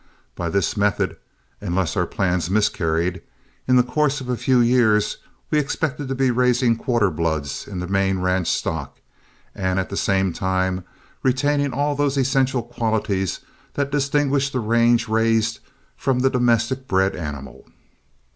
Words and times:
By 0.35 0.49
this 0.49 0.75
method, 0.75 1.15
unless 1.61 1.95
our 1.95 2.07
plans 2.07 2.49
miscarried, 2.49 3.21
in 3.67 3.75
the 3.75 3.83
course 3.83 4.19
of 4.19 4.29
a 4.29 4.35
few 4.35 4.59
years 4.59 5.17
we 5.51 5.59
expected 5.59 6.07
to 6.07 6.15
be 6.15 6.31
raising 6.31 6.75
quarter 6.75 7.11
bloods 7.11 7.67
in 7.67 7.77
the 7.77 7.87
main 7.87 8.17
ranch 8.17 8.47
stock, 8.49 8.97
and 9.53 9.77
at 9.79 9.89
the 9.89 9.95
same 9.97 10.33
time 10.33 10.83
retaining 11.21 11.71
all 11.71 11.93
those 11.95 12.17
essential 12.17 12.63
qualities 12.63 13.41
that 13.75 13.91
distinguish 13.91 14.49
the 14.49 14.59
range 14.59 15.07
raised 15.07 15.59
from 15.95 16.17
the 16.21 16.31
domestic 16.31 16.87
bred 16.87 17.15
animal. 17.15 17.67